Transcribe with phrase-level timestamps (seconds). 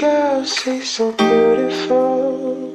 [0.00, 2.72] girl, she's so beautiful.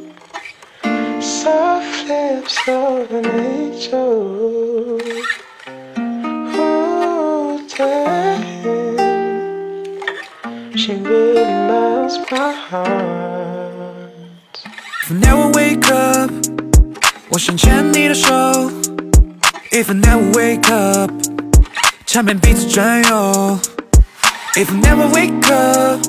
[1.20, 5.00] Soft lips of an angel.
[6.56, 8.42] Oh, damn.
[10.78, 12.92] She really melts my heart.
[15.04, 16.32] If I never wake up，
[17.30, 18.32] 我想牵你的手。
[19.72, 21.12] If I never wake up，
[22.06, 23.60] 缠绵彼此占有。
[24.56, 26.00] If I never wake up，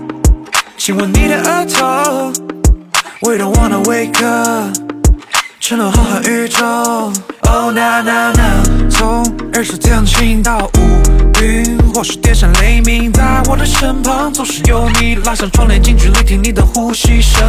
[0.88, 2.32] 亲吻你的额头。
[3.20, 4.74] We don't wanna wake up，
[5.60, 6.64] 沉沦浩瀚宇宙。
[7.42, 15.16] Oh na na na，从日出天晴到乌云，或是电闪雷鸣，在我的身旁总是有你。
[15.26, 17.42] 拉上窗帘，近距离听你的呼吸声，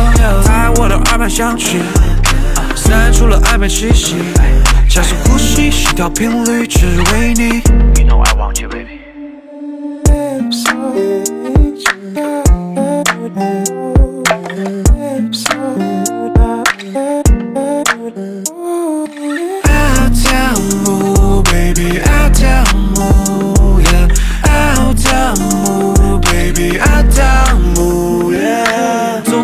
[0.45, 1.79] 在我的耳畔响起，
[2.75, 4.17] 散出了暧昧气息。
[4.91, 7.62] 加速呼吸，心跳频率只为你。
[8.01, 8.98] You know I want you, baby.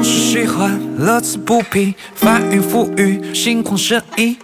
[0.05, 4.37] 是喜欢乐此不疲，翻云覆雨，心旷神怡。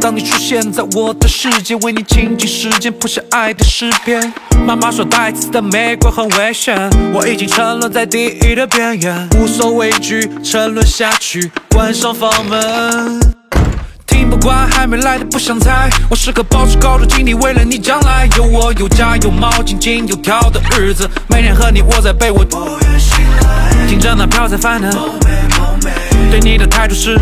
[0.00, 4.32] 当你出现在我的世界，为你倾尽时间谱写爱的诗篇。
[4.66, 6.76] 妈妈说带刺的玫瑰很危险，
[7.12, 13.20] 我已经沉沦在地狱的边缘，无所畏惧，沉沦下去，关上房门。
[14.06, 15.88] 听不惯，还没来的不想猜。
[16.10, 23.83] 我时刻保持高度警惕，为了你将来有我有家有猫井井有条的日子，每天和你窝在被窝，不愿醒来。
[24.34, 24.90] 听着那飘在烦恼，
[26.30, 27.16] 对你的态度是。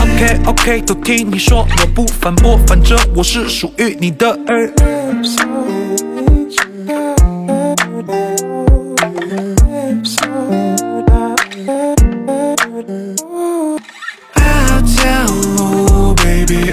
[0.00, 4.70] OK OK，都听你说，我不反驳，反正我是属于你的儿。
[9.90, 10.50] lips of
[14.36, 16.72] I'll tell you, baby,